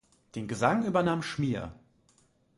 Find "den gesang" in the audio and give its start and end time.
0.33-0.83